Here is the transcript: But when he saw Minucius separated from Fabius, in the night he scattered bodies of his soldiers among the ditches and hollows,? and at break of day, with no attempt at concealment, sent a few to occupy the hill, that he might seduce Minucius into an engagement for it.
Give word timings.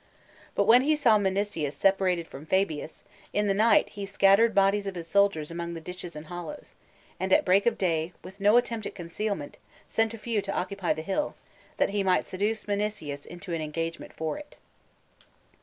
But 0.55 0.63
when 0.63 0.81
he 0.81 0.95
saw 0.95 1.19
Minucius 1.19 1.75
separated 1.75 2.27
from 2.27 2.47
Fabius, 2.47 3.03
in 3.33 3.45
the 3.45 3.53
night 3.53 3.89
he 3.89 4.03
scattered 4.07 4.55
bodies 4.55 4.87
of 4.87 4.95
his 4.95 5.05
soldiers 5.07 5.51
among 5.51 5.75
the 5.75 5.79
ditches 5.79 6.15
and 6.15 6.25
hollows,? 6.25 6.73
and 7.19 7.31
at 7.31 7.45
break 7.45 7.67
of 7.67 7.77
day, 7.77 8.11
with 8.23 8.39
no 8.39 8.57
attempt 8.57 8.87
at 8.87 8.95
concealment, 8.95 9.59
sent 9.87 10.15
a 10.15 10.17
few 10.17 10.41
to 10.41 10.55
occupy 10.55 10.93
the 10.93 11.03
hill, 11.03 11.35
that 11.77 11.89
he 11.89 12.01
might 12.01 12.25
seduce 12.25 12.67
Minucius 12.67 13.27
into 13.27 13.53
an 13.53 13.61
engagement 13.61 14.11
for 14.11 14.39
it. 14.39 14.55